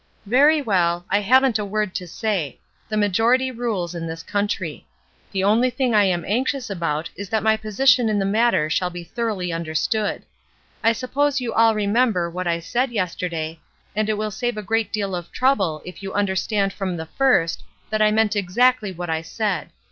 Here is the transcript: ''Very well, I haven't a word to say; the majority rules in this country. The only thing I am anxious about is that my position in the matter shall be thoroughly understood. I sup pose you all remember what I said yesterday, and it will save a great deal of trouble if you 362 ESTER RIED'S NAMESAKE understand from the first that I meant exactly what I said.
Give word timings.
''Very 0.27 0.65
well, 0.65 1.05
I 1.11 1.19
haven't 1.21 1.59
a 1.59 1.63
word 1.63 1.93
to 1.93 2.07
say; 2.07 2.57
the 2.89 2.97
majority 2.97 3.51
rules 3.51 3.93
in 3.93 4.07
this 4.07 4.23
country. 4.23 4.87
The 5.31 5.43
only 5.43 5.69
thing 5.69 5.93
I 5.93 6.05
am 6.05 6.25
anxious 6.27 6.71
about 6.71 7.11
is 7.15 7.29
that 7.29 7.43
my 7.43 7.55
position 7.55 8.09
in 8.09 8.17
the 8.17 8.25
matter 8.25 8.67
shall 8.67 8.89
be 8.89 9.03
thoroughly 9.03 9.53
understood. 9.53 10.23
I 10.83 10.91
sup 10.91 11.11
pose 11.13 11.39
you 11.39 11.53
all 11.53 11.75
remember 11.75 12.31
what 12.31 12.47
I 12.47 12.59
said 12.61 12.89
yesterday, 12.91 13.59
and 13.95 14.09
it 14.09 14.17
will 14.17 14.31
save 14.31 14.57
a 14.57 14.63
great 14.63 14.91
deal 14.91 15.13
of 15.15 15.31
trouble 15.31 15.83
if 15.85 16.01
you 16.01 16.09
362 16.09 16.11
ESTER 16.11 16.15
RIED'S 16.15 16.49
NAMESAKE 16.49 16.73
understand 16.73 16.73
from 16.73 16.97
the 16.97 17.17
first 17.19 17.63
that 17.91 18.01
I 18.01 18.09
meant 18.09 18.35
exactly 18.35 18.91
what 18.91 19.11
I 19.11 19.21
said. 19.21 19.69